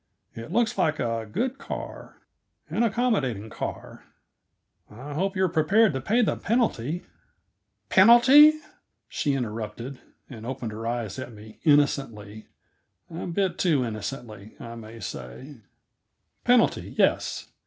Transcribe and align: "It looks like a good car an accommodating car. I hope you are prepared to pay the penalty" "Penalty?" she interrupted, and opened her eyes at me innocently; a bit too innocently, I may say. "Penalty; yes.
"It 0.35 0.51
looks 0.51 0.79
like 0.79 0.99
a 0.99 1.29
good 1.31 1.59
car 1.59 2.17
an 2.71 2.81
accommodating 2.81 3.51
car. 3.51 4.05
I 4.89 5.13
hope 5.13 5.35
you 5.35 5.43
are 5.43 5.47
prepared 5.47 5.93
to 5.93 6.01
pay 6.01 6.23
the 6.23 6.35
penalty" 6.37 7.03
"Penalty?" 7.89 8.61
she 9.07 9.33
interrupted, 9.35 9.99
and 10.27 10.43
opened 10.43 10.71
her 10.71 10.87
eyes 10.87 11.19
at 11.19 11.31
me 11.33 11.59
innocently; 11.65 12.47
a 13.11 13.27
bit 13.27 13.59
too 13.59 13.85
innocently, 13.85 14.55
I 14.59 14.73
may 14.73 14.99
say. 15.01 15.57
"Penalty; 16.45 16.95
yes. 16.97 17.49